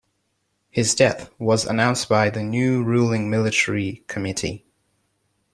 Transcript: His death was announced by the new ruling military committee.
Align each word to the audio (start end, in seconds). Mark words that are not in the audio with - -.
His 0.71 0.95
death 0.95 1.29
was 1.37 1.63
announced 1.63 2.09
by 2.09 2.31
the 2.31 2.41
new 2.41 2.83
ruling 2.83 3.29
military 3.29 4.03
committee. 4.07 4.65